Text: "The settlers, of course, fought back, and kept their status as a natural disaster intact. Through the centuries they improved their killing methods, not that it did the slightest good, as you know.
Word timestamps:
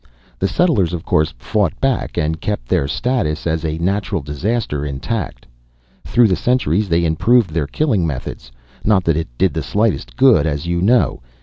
"The 0.39 0.47
settlers, 0.47 0.93
of 0.93 1.05
course, 1.05 1.31
fought 1.37 1.79
back, 1.79 2.17
and 2.17 2.41
kept 2.41 2.67
their 2.67 2.87
status 2.87 3.45
as 3.45 3.63
a 3.63 3.77
natural 3.77 4.23
disaster 4.23 4.83
intact. 4.83 5.45
Through 6.05 6.27
the 6.29 6.35
centuries 6.35 6.89
they 6.89 7.05
improved 7.05 7.51
their 7.51 7.67
killing 7.67 8.07
methods, 8.07 8.51
not 8.83 9.03
that 9.03 9.15
it 9.15 9.27
did 9.37 9.53
the 9.53 9.61
slightest 9.61 10.17
good, 10.17 10.47
as 10.47 10.65
you 10.65 10.81
know. 10.81 11.21